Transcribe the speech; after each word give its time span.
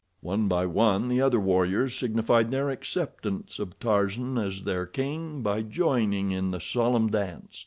One 0.21 0.47
by 0.47 0.65
one 0.65 1.09
the 1.09 1.21
other 1.21 1.39
warriors 1.39 1.95
signified 1.95 2.49
their 2.49 2.71
acceptance 2.71 3.59
of 3.59 3.79
Tarzan 3.79 4.39
as 4.39 4.63
their 4.63 4.87
king 4.87 5.43
by 5.43 5.61
joining 5.61 6.31
in 6.31 6.49
the 6.49 6.59
solemn 6.59 7.11
dance. 7.11 7.59